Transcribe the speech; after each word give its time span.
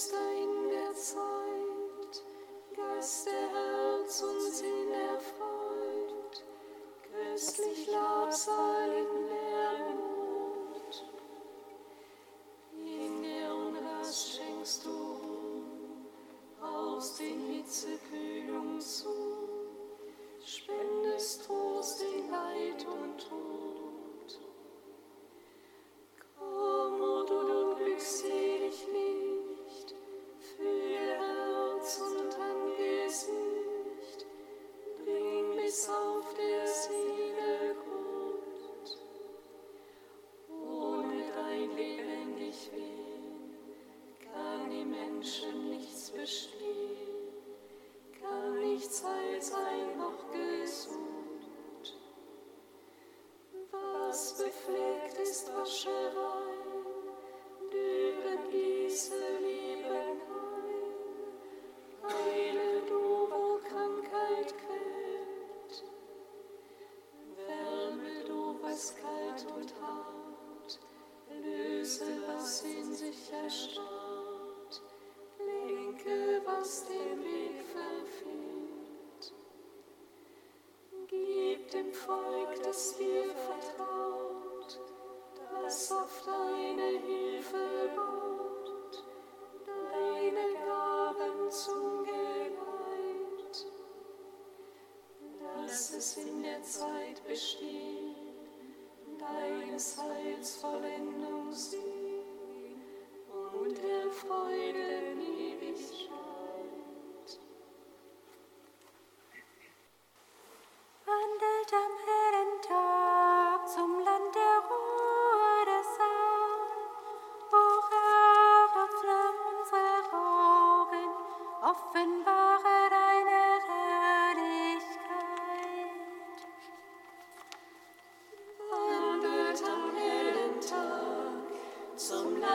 Geist 0.00 0.14
in 0.14 0.70
der 0.70 0.94
Zeit, 0.94 2.22
Gast 2.74 3.26
der 3.26 3.39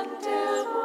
until 0.06 0.85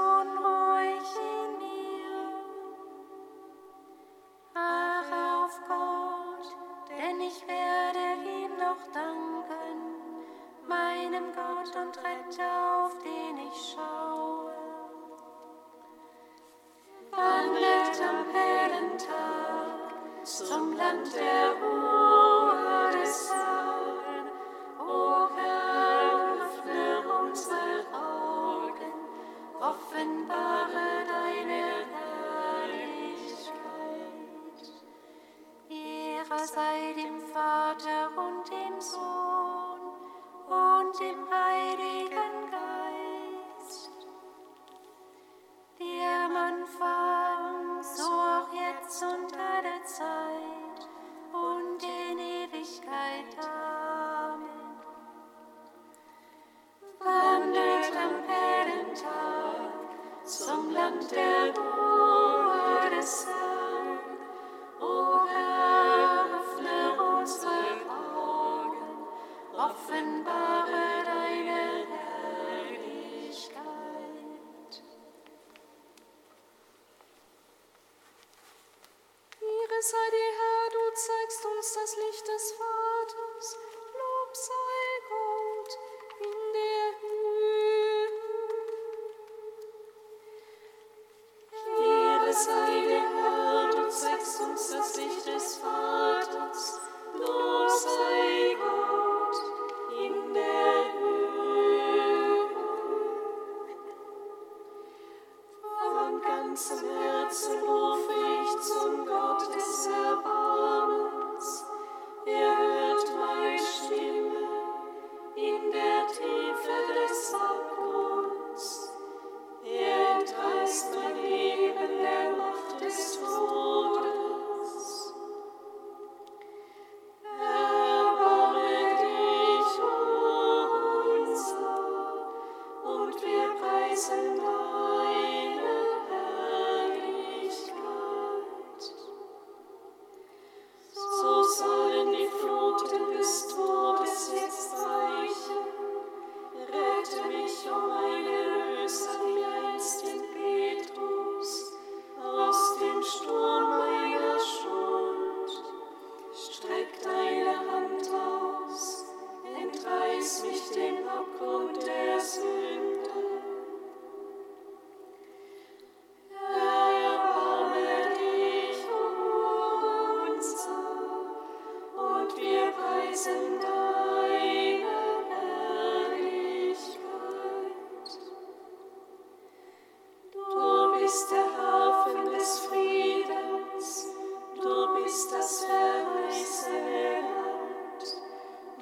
das 185.31 185.65
verheißene 185.65 187.21
Land, 187.21 188.03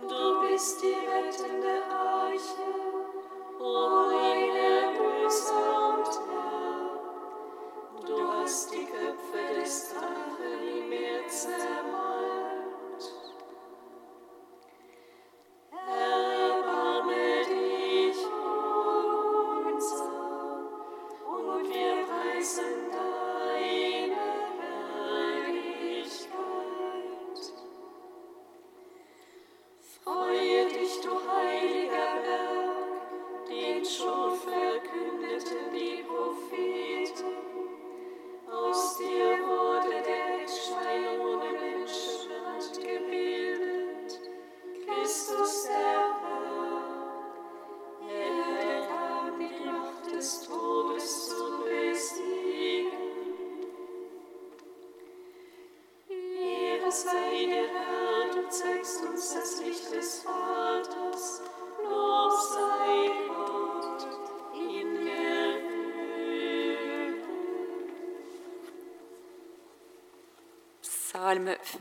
du 0.02 0.48
bist 0.48 0.82
die 0.82 0.96
rettende 1.08 1.69
Psalm 71.20 71.48
5. 71.48 71.80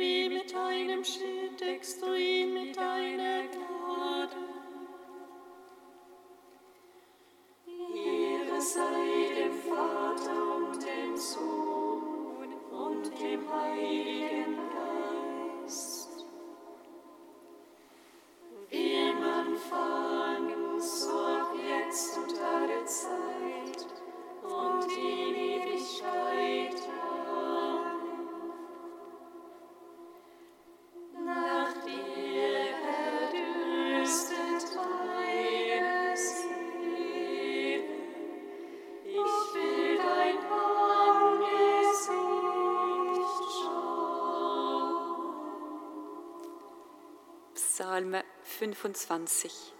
Wie 0.00 0.30
mit 0.30 0.54
einem 0.54 1.04
Schild 1.04 1.60
deckst 1.60 2.00
du 2.00 2.14
ihn 2.14 2.54
mit 2.54 2.74
deiner 2.74 3.42
Gnade. 3.48 4.36
Ehre 7.94 8.60
sei 8.62 9.34
dem 9.36 9.52
Vater 9.52 10.56
und 10.56 10.82
dem 10.82 11.14
Sohn. 11.18 11.69
25. 48.60 49.79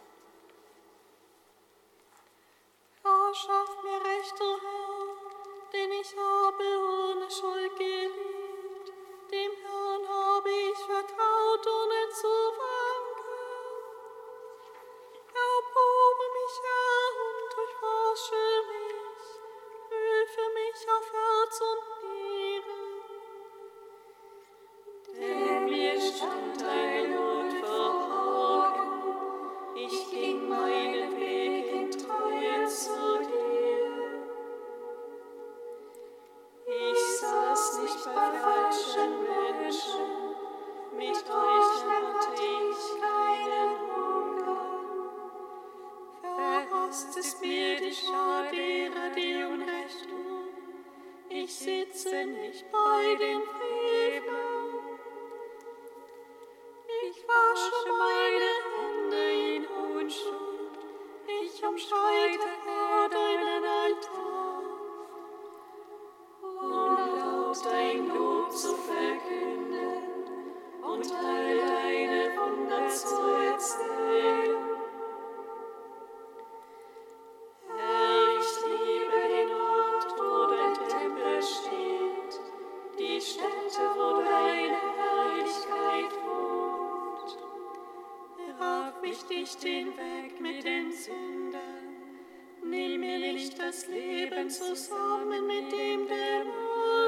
Licht 93.40 93.58
des 93.58 93.88
Lebens 93.88 94.58
zusammen 94.58 95.46
mit 95.46 95.72
dem 95.72 96.06
der 96.06 96.44
Welt. 96.44 96.99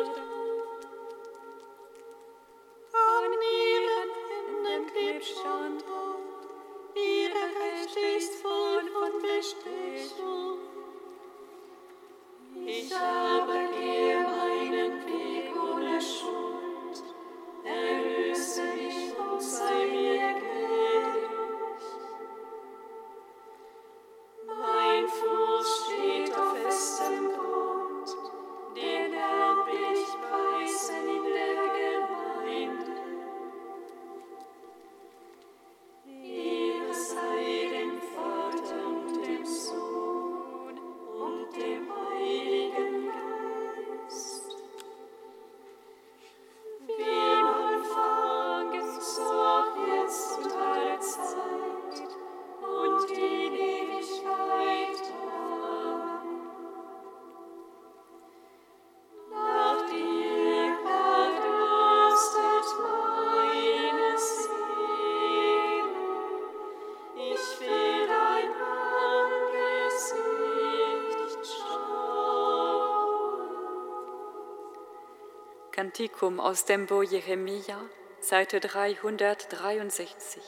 Kantikum 75.83 76.39
aus 76.39 76.65
dem 76.65 76.87
Bo 76.87 77.03
Jeremia, 77.03 77.77
Seite 78.21 78.61
363. 78.61 80.41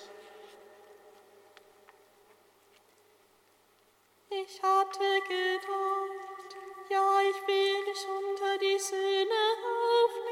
Ich 4.30 4.62
hatte 4.62 5.20
gedacht, 5.28 6.56
ja, 6.88 7.20
ich 7.28 7.46
bin 7.46 7.84
nicht 7.84 8.06
unter 8.06 8.58
die 8.58 8.78
Söhne 8.78 9.42
auf. 9.66 10.23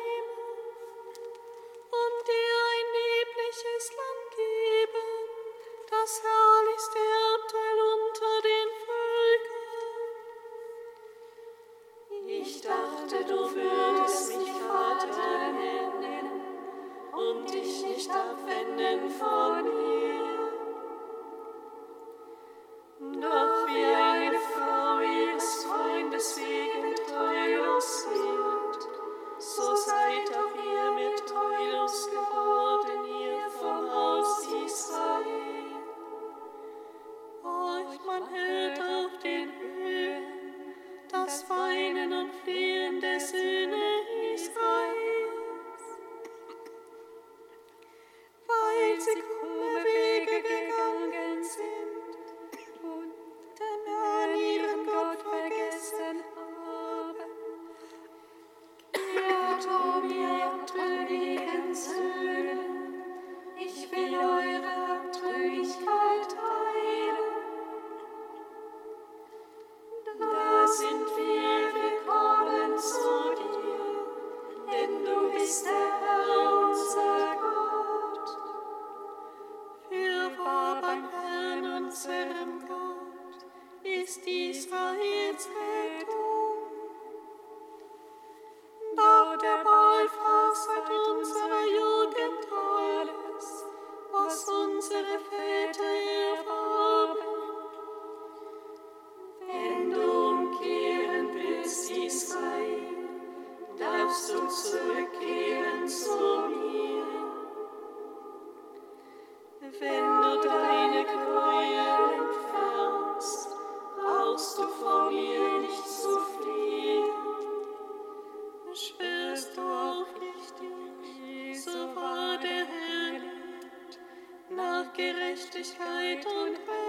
Gerechtigkeit 125.02 126.24
und 126.24 126.56
Heil. 126.68 126.81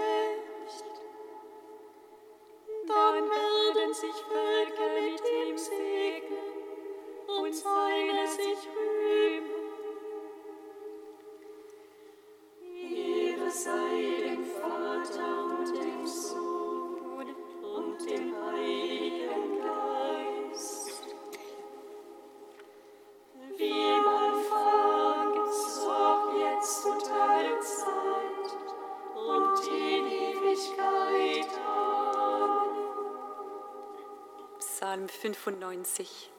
99. 35.82 36.33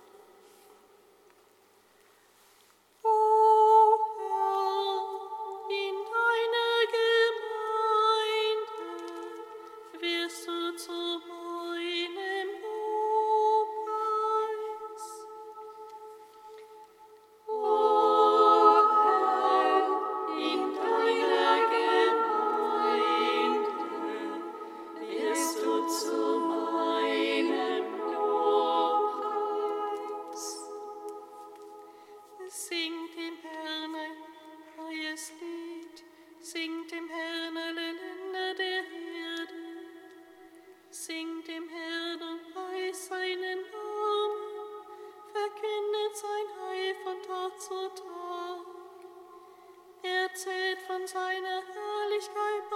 seine 51.07 51.61
Herrlichkeit 51.73 52.69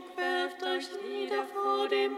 Schmuck 0.00 0.16
werft 0.16 0.62
euch 0.62 0.88
nieder 1.02 1.44
vor 1.52 1.88
dem 1.88 2.16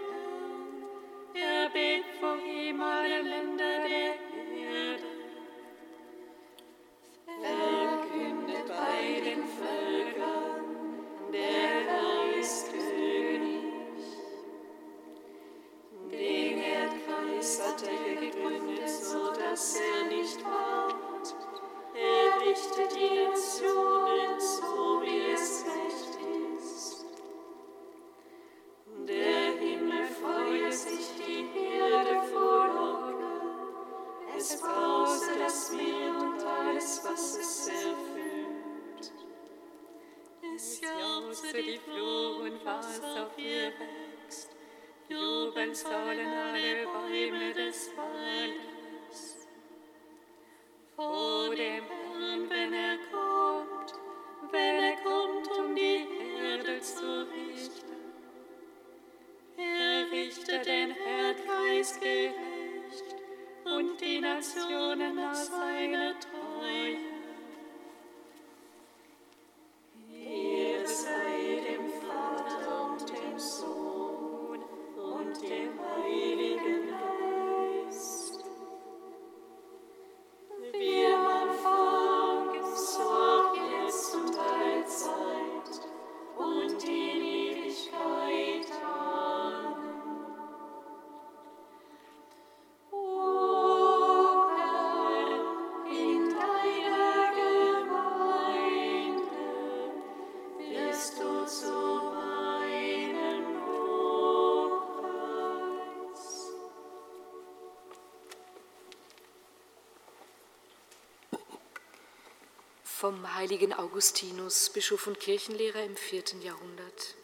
Vom 113.03 113.35
heiligen 113.35 113.73
Augustinus, 113.73 114.71
Bischof 114.71 115.09
und 115.09 115.19
Kirchenlehrer 115.19 115.83
im 115.83 115.97
vierten 115.97 116.41
Jahrhundert. 116.41 117.17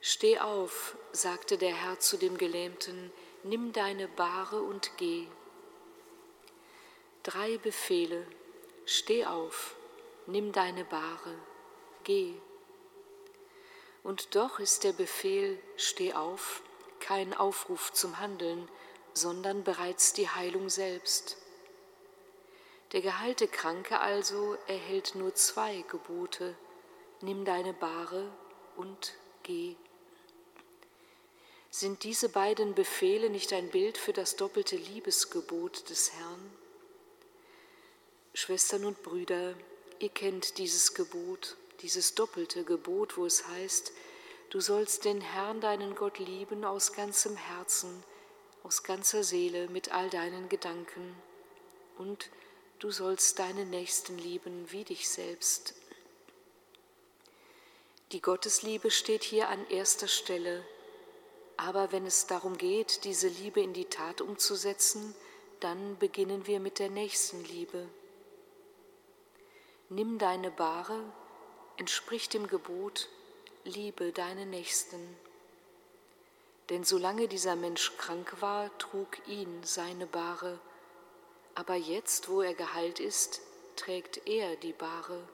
Steh 0.00 0.38
auf, 0.38 0.96
sagte 1.10 1.58
der 1.58 1.74
Herr 1.74 1.98
zu 1.98 2.16
dem 2.18 2.38
Gelähmten, 2.38 3.10
nimm 3.42 3.72
deine 3.72 4.06
Bahre 4.06 4.62
und 4.62 4.92
geh. 4.96 5.26
Drei 7.24 7.58
Befehle. 7.58 8.24
Steh 8.86 9.26
auf, 9.26 9.74
nimm 10.26 10.52
deine 10.52 10.84
Bahre, 10.84 11.34
geh. 12.04 12.34
Und 14.04 14.36
doch 14.36 14.60
ist 14.60 14.84
der 14.84 14.92
Befehl, 14.92 15.60
steh 15.76 16.14
auf, 16.14 16.62
kein 17.00 17.34
Aufruf 17.34 17.92
zum 17.92 18.20
Handeln, 18.20 18.68
sondern 19.14 19.64
bereits 19.64 20.12
die 20.12 20.28
Heilung 20.28 20.68
selbst. 20.68 21.38
Der 22.92 23.02
geheilte 23.02 23.48
Kranke 23.48 24.00
also 24.00 24.56
erhält 24.66 25.14
nur 25.14 25.34
zwei 25.34 25.84
Gebote, 25.88 26.56
nimm 27.20 27.44
deine 27.44 27.74
Bahre 27.74 28.30
und 28.76 29.14
geh. 29.42 29.76
Sind 31.70 32.02
diese 32.02 32.30
beiden 32.30 32.74
Befehle 32.74 33.28
nicht 33.28 33.52
ein 33.52 33.68
Bild 33.68 33.98
für 33.98 34.14
das 34.14 34.36
doppelte 34.36 34.76
Liebesgebot 34.76 35.90
des 35.90 36.14
Herrn? 36.14 36.50
Schwestern 38.32 38.86
und 38.86 39.02
Brüder, 39.02 39.54
ihr 39.98 40.08
kennt 40.08 40.56
dieses 40.56 40.94
Gebot, 40.94 41.56
dieses 41.82 42.14
doppelte 42.14 42.64
Gebot, 42.64 43.18
wo 43.18 43.26
es 43.26 43.46
heißt, 43.46 43.92
du 44.48 44.60
sollst 44.60 45.04
den 45.04 45.20
Herrn, 45.20 45.60
deinen 45.60 45.94
Gott 45.94 46.18
lieben 46.18 46.64
aus 46.64 46.94
ganzem 46.94 47.36
Herzen, 47.36 48.02
aus 48.62 48.82
ganzer 48.82 49.22
Seele, 49.22 49.68
mit 49.68 49.92
all 49.92 50.08
deinen 50.08 50.48
Gedanken 50.48 51.14
und 51.98 52.30
du 52.78 52.90
sollst 52.90 53.38
deinen 53.38 53.70
Nächsten 53.70 54.18
lieben 54.18 54.70
wie 54.70 54.84
dich 54.84 55.08
selbst. 55.08 55.74
Die 58.12 58.22
Gottesliebe 58.22 58.90
steht 58.90 59.22
hier 59.22 59.48
an 59.48 59.66
erster 59.68 60.08
Stelle, 60.08 60.64
aber 61.56 61.92
wenn 61.92 62.06
es 62.06 62.26
darum 62.26 62.56
geht, 62.56 63.04
diese 63.04 63.28
Liebe 63.28 63.60
in 63.60 63.72
die 63.72 63.84
Tat 63.84 64.20
umzusetzen, 64.20 65.14
dann 65.60 65.98
beginnen 65.98 66.46
wir 66.46 66.60
mit 66.60 66.78
der 66.78 66.88
Nächstenliebe. 66.88 67.88
Nimm 69.90 70.18
deine 70.18 70.50
Bahre, 70.50 71.02
entsprich 71.76 72.28
dem 72.28 72.46
Gebot, 72.46 73.08
liebe 73.64 74.12
deine 74.12 74.46
Nächsten. 74.46 75.16
Denn 76.70 76.84
solange 76.84 77.28
dieser 77.28 77.56
Mensch 77.56 77.96
krank 77.96 78.40
war, 78.40 78.76
trug 78.78 79.26
ihn 79.26 79.62
seine 79.64 80.06
Bahre, 80.06 80.60
aber 81.58 81.74
jetzt, 81.74 82.28
wo 82.28 82.40
er 82.40 82.54
geheilt 82.54 83.00
ist, 83.00 83.40
trägt 83.74 84.28
er 84.28 84.54
die 84.54 84.72
Bahre. 84.72 85.28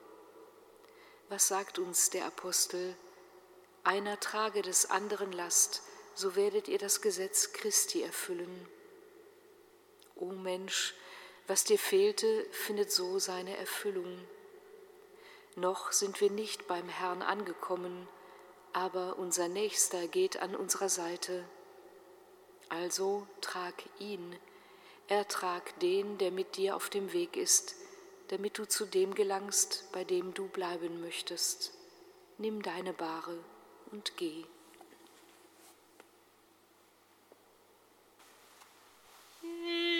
Was 1.29 1.47
sagt 1.47 1.77
uns 1.77 2.09
der 2.09 2.25
Apostel? 2.25 2.95
Einer 3.83 4.19
trage 4.19 4.63
des 4.63 4.89
anderen 4.89 5.31
Last, 5.31 5.83
so 6.15 6.35
werdet 6.35 6.67
ihr 6.67 6.79
das 6.79 7.01
Gesetz 7.01 7.53
Christi 7.53 8.01
erfüllen. 8.01 8.67
O 10.15 10.25
Mensch, 10.25 10.95
was 11.45 11.63
dir 11.63 11.77
fehlte, 11.77 12.47
findet 12.49 12.91
so 12.91 13.19
seine 13.19 13.55
Erfüllung. 13.57 14.17
Noch 15.55 15.91
sind 15.91 16.21
wir 16.21 16.31
nicht 16.31 16.65
beim 16.65 16.89
Herrn 16.89 17.21
angekommen, 17.21 18.07
aber 18.73 19.19
unser 19.19 19.47
Nächster 19.47 20.07
geht 20.07 20.37
an 20.37 20.55
unserer 20.55 20.89
Seite. 20.89 21.45
Also 22.69 23.27
trag 23.41 23.75
ihn, 23.99 24.35
ertrag 25.07 25.79
den, 25.79 26.17
der 26.17 26.31
mit 26.31 26.57
dir 26.57 26.75
auf 26.75 26.89
dem 26.89 27.13
Weg 27.13 27.37
ist, 27.37 27.75
damit 28.29 28.57
du 28.57 28.65
zu 28.65 28.85
dem 28.85 29.13
gelangst, 29.13 29.87
bei 29.91 30.03
dem 30.03 30.33
du 30.33 30.47
bleiben 30.47 31.01
möchtest. 31.01 31.73
Nimm 32.37 32.61
deine 32.61 32.93
Bahre 32.93 33.37
und 33.91 34.17
geh. 34.17 34.45
Jerusalem, 39.41 39.94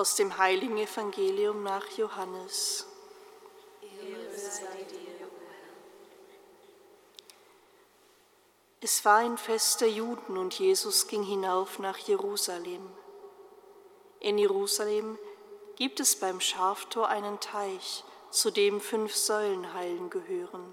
Aus 0.00 0.14
dem 0.14 0.38
heiligen 0.38 0.78
Evangelium 0.78 1.62
nach 1.62 1.86
Johannes. 1.90 2.86
Es 8.80 9.04
war 9.04 9.18
ein 9.18 9.36
Fest 9.36 9.82
der 9.82 9.90
Juden 9.90 10.38
und 10.38 10.58
Jesus 10.58 11.06
ging 11.06 11.22
hinauf 11.22 11.78
nach 11.80 11.98
Jerusalem. 11.98 12.90
In 14.20 14.38
Jerusalem 14.38 15.18
gibt 15.76 16.00
es 16.00 16.16
beim 16.16 16.40
Schaftor 16.40 17.08
einen 17.08 17.38
Teich, 17.40 18.02
zu 18.30 18.50
dem 18.50 18.80
fünf 18.80 19.14
Säulenhallen 19.14 20.08
gehören. 20.08 20.72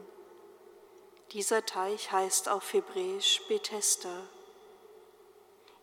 Dieser 1.33 1.65
Teich 1.65 2.13
heißt 2.13 2.47
auf 2.47 2.71
Hebräisch 2.71 3.41
Bethesda. 3.49 4.21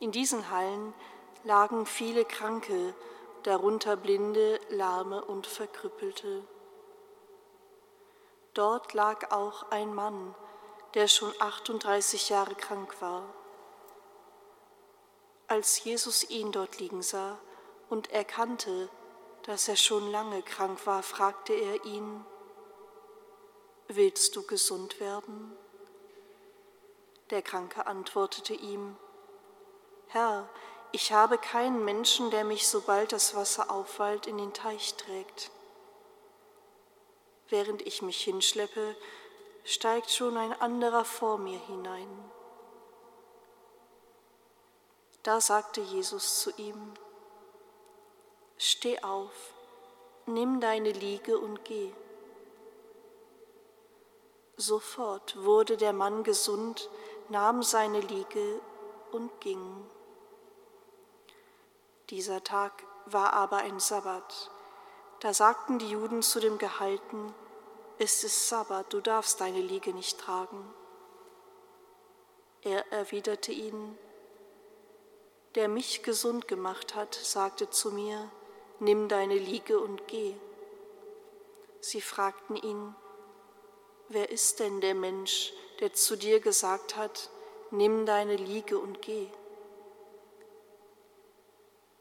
In 0.00 0.12
diesen 0.12 0.48
Hallen 0.48 0.94
lagen 1.42 1.85
viele 1.85 2.24
Kranke, 2.24 2.94
darunter 3.44 3.96
Blinde, 3.96 4.59
Lahme 4.70 5.24
und 5.24 5.46
Verkrüppelte. 5.46 6.42
Dort 8.54 8.94
lag 8.94 9.30
auch 9.33 9.70
ein 9.70 9.94
Mann, 9.94 10.35
der 10.94 11.09
schon 11.09 11.33
38 11.38 12.30
Jahre 12.30 12.54
krank 12.54 13.00
war. 13.00 13.22
Als 15.46 15.85
Jesus 15.85 16.28
ihn 16.30 16.52
dort 16.52 16.78
liegen 16.78 17.02
sah 17.02 17.38
und 17.90 18.11
erkannte, 18.11 18.88
dass 19.42 19.68
er 19.68 19.76
schon 19.76 20.11
lange 20.11 20.42
krank 20.42 20.87
war, 20.87 21.02
fragte 21.02 21.52
er 21.52 21.85
ihn, 21.85 22.24
Willst 23.88 24.35
du 24.35 24.46
gesund 24.46 24.98
werden? 25.00 25.54
Der 27.28 27.42
Kranke 27.42 27.87
antwortete 27.87 28.54
ihm, 28.54 28.96
Herr, 30.09 30.48
ich 30.94 31.11
habe 31.12 31.38
keinen 31.38 31.85
Menschen, 31.85 32.30
der 32.30 32.44
mich, 32.44 32.68
sobald 32.68 33.11
das 33.11 33.35
Wasser 33.35 33.68
aufwallt, 33.68 34.28
in 34.28 34.38
den 34.38 34.52
Teich 34.52 34.94
trägt. 34.94 35.50
Während 37.48 37.83
ich 37.83 38.00
mich 38.00 38.22
hinschleppe, 38.22 38.94
steigt 39.64 40.12
schon 40.12 40.37
ein 40.37 40.52
anderer 40.61 41.04
vor 41.04 41.37
mir 41.38 41.59
hinein. 41.59 42.09
Da 45.24 45.40
sagte 45.40 45.80
Jesus 45.80 46.38
zu 46.38 46.52
ihm, 46.59 46.94
Steh 48.57 49.02
auf, 49.02 49.52
nimm 50.26 50.61
deine 50.61 50.92
Liege 50.92 51.40
und 51.40 51.64
geh. 51.64 51.92
Sofort 54.57 55.42
wurde 55.42 55.76
der 55.76 55.92
Mann 55.92 56.22
gesund, 56.22 56.88
nahm 57.30 57.64
seine 57.64 57.98
Liege 57.98 58.61
und 59.11 59.40
ging. 59.40 59.90
Dieser 62.11 62.45
Tag 62.45 62.85
war 63.07 63.33
aber 63.33 63.59
ein 63.59 63.81
Sabbat. 63.81 64.51
Da 65.21 65.33
sagten 65.33 65.79
die 65.79 65.88
Juden 65.88 66.21
zu 66.21 66.38
dem 66.38 66.59
Gehalten, 66.59 67.35
es 67.99 68.25
ist 68.25 68.49
Sabbat, 68.49 68.93
du 68.93 69.01
darfst 69.01 69.40
deine 69.40 69.61
Liege 69.61 69.95
nicht 69.95 70.19
tragen. 70.19 70.69
Er 72.61 72.93
erwiderte 72.93 73.53
ihnen, 73.53 73.97
der 75.55 75.69
mich 75.69 76.03
gesund 76.03 76.47
gemacht 76.47 76.95
hat, 76.95 77.14
sagte 77.14 77.71
zu 77.71 77.90
mir, 77.90 78.31
nimm 78.81 79.09
deine 79.09 79.38
Liege 79.38 79.79
und 79.79 80.07
geh. 80.07 80.35
Sie 81.81 82.03
fragten 82.03 82.57
ihn, 82.57 82.95
wer 84.09 84.31
ist 84.31 84.61
denn 84.61 84.83
der 84.83 84.95
Mensch, 84.95 85.55
der 85.81 85.95
zu 85.95 86.17
dir 86.17 86.40
gesagt 86.40 86.97
hat, 86.97 87.31
nimm 87.71 88.05
deine 88.05 88.37
Liege 88.37 88.79
und 88.79 89.01
geh? 89.01 89.31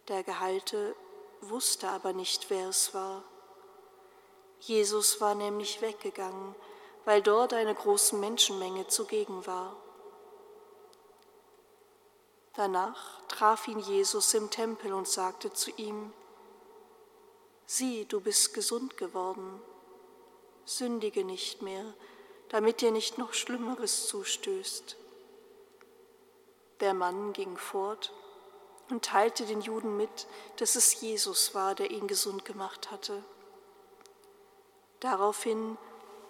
Der 0.09 0.23
Gehalte 0.23 0.95
wusste 1.39 1.89
aber 1.89 2.11
nicht, 2.11 2.49
wer 2.49 2.67
es 2.67 2.93
war. 2.93 3.23
Jesus 4.59 5.21
war 5.21 5.33
nämlich 5.33 5.81
weggegangen, 5.81 6.55
weil 7.05 7.21
dort 7.21 7.53
eine 7.53 7.73
große 7.73 8.15
Menschenmenge 8.17 8.87
zugegen 8.87 9.45
war. 9.45 9.77
Danach 12.55 13.21
traf 13.27 13.67
ihn 13.67 13.79
Jesus 13.79 14.33
im 14.33 14.49
Tempel 14.49 14.93
und 14.93 15.07
sagte 15.07 15.53
zu 15.53 15.71
ihm, 15.71 16.13
Sieh, 17.65 18.05
du 18.05 18.19
bist 18.19 18.53
gesund 18.53 18.97
geworden, 18.97 19.61
sündige 20.65 21.23
nicht 21.23 21.61
mehr, 21.61 21.93
damit 22.49 22.81
dir 22.81 22.91
nicht 22.91 23.17
noch 23.17 23.33
Schlimmeres 23.33 24.07
zustößt. 24.07 24.97
Der 26.81 26.93
Mann 26.93 27.31
ging 27.31 27.57
fort 27.57 28.13
und 28.93 29.03
teilte 29.03 29.45
den 29.45 29.61
Juden 29.61 29.97
mit, 29.97 30.27
dass 30.57 30.75
es 30.75 31.01
Jesus 31.01 31.55
war, 31.55 31.73
der 31.73 31.89
ihn 31.89 32.07
gesund 32.07 32.45
gemacht 32.45 32.91
hatte. 32.91 33.23
Daraufhin 34.99 35.79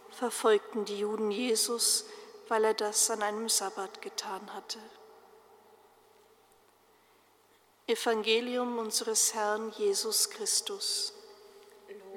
verfolgten 0.10 0.86
die 0.86 1.00
Juden 1.00 1.30
Jesus, 1.30 2.06
weil 2.48 2.64
er 2.64 2.74
das 2.74 3.12
an 3.12 3.22
einem 3.22 3.50
Sabbat 3.50 4.02
getan 4.02 4.54
hatte. 4.54 4.80
Evangelium 7.86 8.78
unseres 8.78 9.34
Herrn 9.34 9.70
Jesus 9.72 10.30
Christus. 10.30 11.14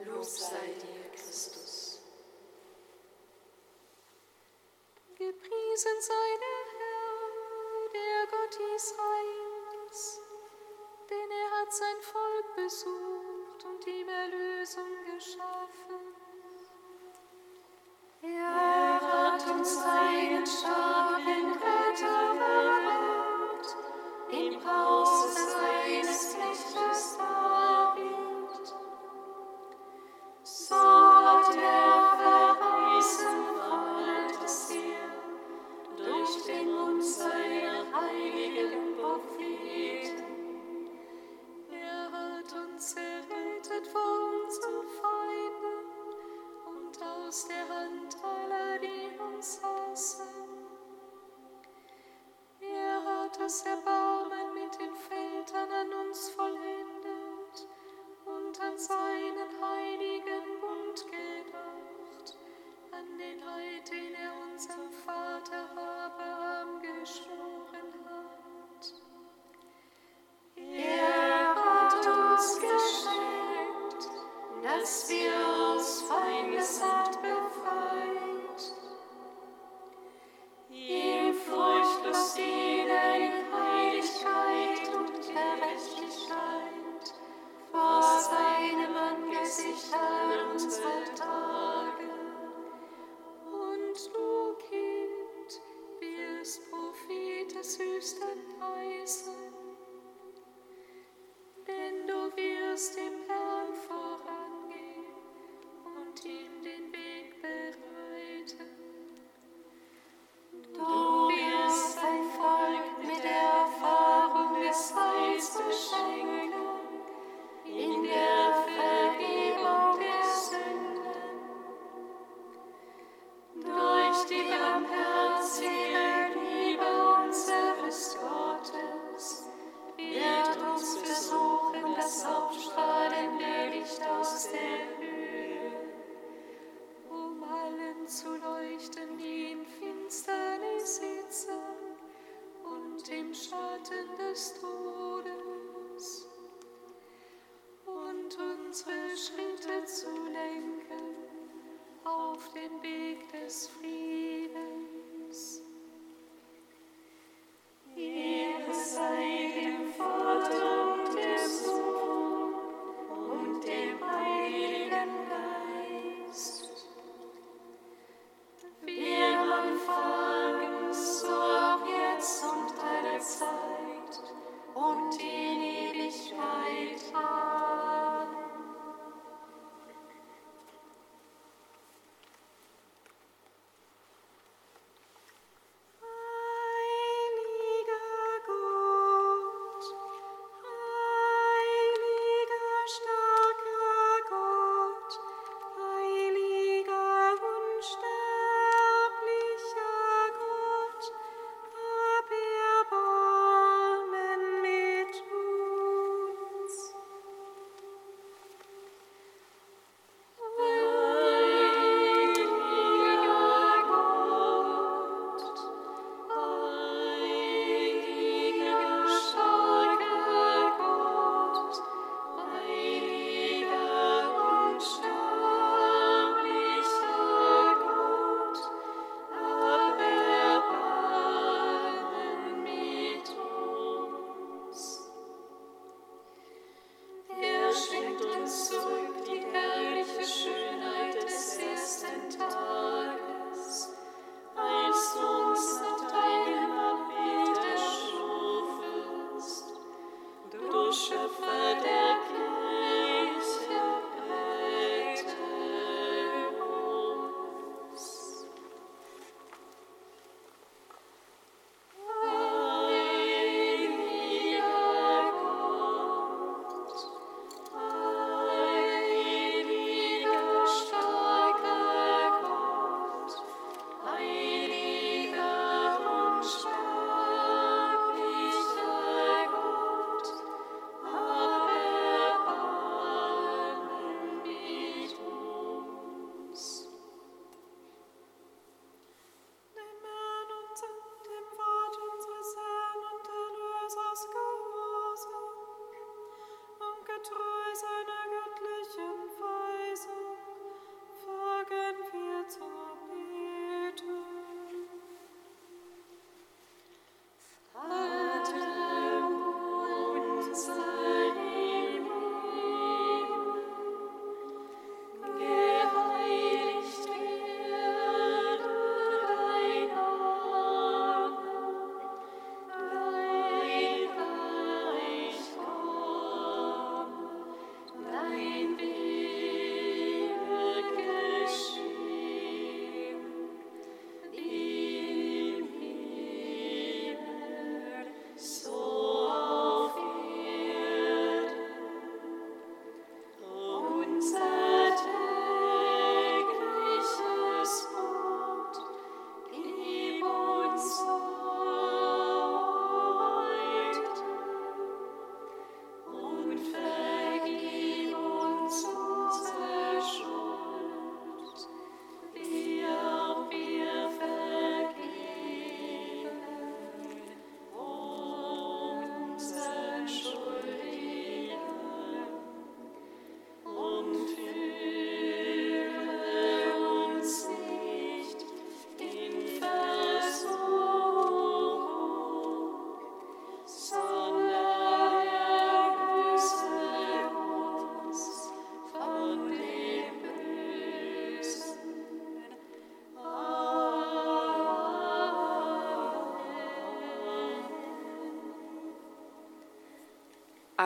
Lob 0.04 0.24
sei 0.24 0.74
dir, 0.80 1.10
Christus. 1.12 2.00
Gepriesen 5.16 6.00
sei 6.00 6.38
der 6.38 6.78
Herr, 6.78 7.92
der 7.92 8.26
Gott 8.30 8.58
Israels, 8.76 10.20
denn 11.10 11.30
er 11.30 11.60
hat 11.60 11.72
sein 11.72 12.00
Volk 12.00 12.56
besucht 12.56 13.64
und 13.64 13.86
ihm 13.86 14.08
Erlösung 14.08 14.92
geschaffen. 15.04 16.16
Er 18.22 19.00
hat 19.00 19.50
uns 19.50 19.82
seinen 19.82 20.46
starken 20.46 20.85
des 98.06 98.55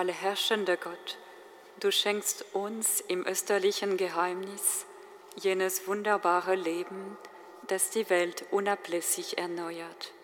Allherrschender 0.01 0.79
Gott, 0.79 1.19
du 1.79 1.93
schenkst 1.93 2.55
uns 2.55 3.03
im 3.03 3.27
österlichen 3.27 3.99
Geheimnis 3.99 4.87
jenes 5.37 5.87
wunderbare 5.87 6.55
Leben, 6.55 7.19
das 7.67 7.91
die 7.91 8.09
Welt 8.09 8.47
unablässig 8.51 9.37
erneuert. 9.37 10.15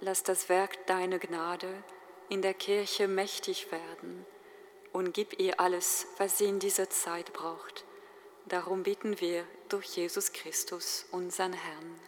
Lass 0.00 0.24
das 0.24 0.48
Werk 0.48 0.88
deiner 0.88 1.20
Gnade 1.20 1.68
in 2.30 2.42
der 2.42 2.52
Kirche 2.52 3.06
mächtig 3.06 3.70
werden 3.70 4.26
und 4.92 5.14
gib 5.14 5.38
ihr 5.38 5.60
alles, 5.60 6.08
was 6.18 6.38
sie 6.38 6.46
in 6.46 6.58
dieser 6.58 6.90
Zeit 6.90 7.32
braucht. 7.32 7.84
Darum 8.46 8.82
bitten 8.82 9.20
wir 9.20 9.44
durch 9.68 9.86
Jesus 9.86 10.32
Christus, 10.32 11.06
unseren 11.12 11.52
Herrn. 11.52 12.00